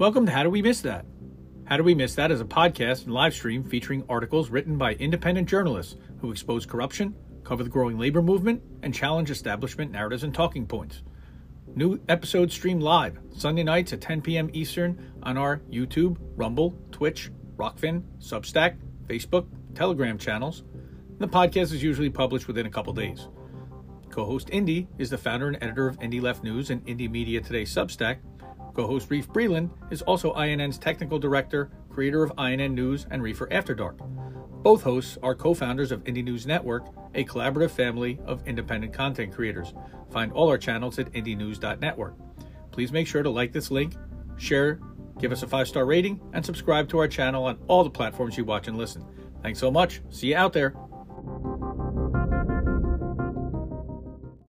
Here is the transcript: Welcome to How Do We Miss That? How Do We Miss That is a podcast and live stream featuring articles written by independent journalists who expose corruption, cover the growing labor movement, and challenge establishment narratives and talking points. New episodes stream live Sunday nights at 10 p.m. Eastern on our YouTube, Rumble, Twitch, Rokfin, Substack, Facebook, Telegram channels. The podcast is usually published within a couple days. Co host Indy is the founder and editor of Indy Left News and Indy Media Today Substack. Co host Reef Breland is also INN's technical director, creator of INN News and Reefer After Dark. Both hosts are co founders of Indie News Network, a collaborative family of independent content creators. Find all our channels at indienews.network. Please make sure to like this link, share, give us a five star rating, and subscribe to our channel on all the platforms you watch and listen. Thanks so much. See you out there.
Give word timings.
Welcome 0.00 0.24
to 0.24 0.32
How 0.32 0.44
Do 0.44 0.48
We 0.48 0.62
Miss 0.62 0.80
That? 0.80 1.04
How 1.66 1.76
Do 1.76 1.82
We 1.82 1.94
Miss 1.94 2.14
That 2.14 2.30
is 2.30 2.40
a 2.40 2.46
podcast 2.46 3.04
and 3.04 3.12
live 3.12 3.34
stream 3.34 3.62
featuring 3.62 4.02
articles 4.08 4.48
written 4.48 4.78
by 4.78 4.94
independent 4.94 5.46
journalists 5.46 5.96
who 6.22 6.30
expose 6.30 6.64
corruption, 6.64 7.14
cover 7.44 7.62
the 7.62 7.68
growing 7.68 7.98
labor 7.98 8.22
movement, 8.22 8.62
and 8.82 8.94
challenge 8.94 9.30
establishment 9.30 9.92
narratives 9.92 10.22
and 10.22 10.32
talking 10.32 10.66
points. 10.66 11.02
New 11.74 12.00
episodes 12.08 12.54
stream 12.54 12.80
live 12.80 13.18
Sunday 13.36 13.62
nights 13.62 13.92
at 13.92 14.00
10 14.00 14.22
p.m. 14.22 14.48
Eastern 14.54 15.12
on 15.22 15.36
our 15.36 15.58
YouTube, 15.70 16.16
Rumble, 16.34 16.78
Twitch, 16.92 17.30
Rokfin, 17.58 18.02
Substack, 18.20 18.78
Facebook, 19.06 19.48
Telegram 19.74 20.16
channels. 20.16 20.64
The 21.18 21.28
podcast 21.28 21.74
is 21.74 21.82
usually 21.82 22.08
published 22.08 22.46
within 22.46 22.64
a 22.64 22.70
couple 22.70 22.94
days. 22.94 23.28
Co 24.08 24.24
host 24.24 24.48
Indy 24.50 24.88
is 24.96 25.10
the 25.10 25.18
founder 25.18 25.48
and 25.48 25.58
editor 25.62 25.88
of 25.88 26.02
Indy 26.02 26.22
Left 26.22 26.42
News 26.42 26.70
and 26.70 26.88
Indy 26.88 27.06
Media 27.06 27.42
Today 27.42 27.64
Substack. 27.64 28.20
Co 28.74 28.86
host 28.86 29.10
Reef 29.10 29.28
Breland 29.28 29.70
is 29.90 30.02
also 30.02 30.34
INN's 30.34 30.78
technical 30.78 31.18
director, 31.18 31.70
creator 31.88 32.22
of 32.22 32.32
INN 32.38 32.74
News 32.74 33.06
and 33.10 33.22
Reefer 33.22 33.48
After 33.52 33.74
Dark. 33.74 33.98
Both 34.62 34.82
hosts 34.82 35.18
are 35.22 35.34
co 35.34 35.54
founders 35.54 35.90
of 35.90 36.04
Indie 36.04 36.24
News 36.24 36.46
Network, 36.46 36.86
a 37.14 37.24
collaborative 37.24 37.70
family 37.70 38.18
of 38.26 38.46
independent 38.46 38.92
content 38.92 39.34
creators. 39.34 39.74
Find 40.10 40.32
all 40.32 40.48
our 40.48 40.58
channels 40.58 40.98
at 40.98 41.12
indienews.network. 41.12 42.14
Please 42.70 42.92
make 42.92 43.06
sure 43.06 43.22
to 43.22 43.30
like 43.30 43.52
this 43.52 43.70
link, 43.70 43.94
share, 44.36 44.80
give 45.18 45.32
us 45.32 45.42
a 45.42 45.46
five 45.46 45.66
star 45.66 45.86
rating, 45.86 46.20
and 46.32 46.44
subscribe 46.44 46.88
to 46.90 46.98
our 46.98 47.08
channel 47.08 47.44
on 47.44 47.58
all 47.68 47.84
the 47.84 47.90
platforms 47.90 48.36
you 48.36 48.44
watch 48.44 48.68
and 48.68 48.76
listen. 48.76 49.04
Thanks 49.42 49.58
so 49.58 49.70
much. 49.70 50.02
See 50.10 50.28
you 50.28 50.36
out 50.36 50.52
there. 50.52 50.74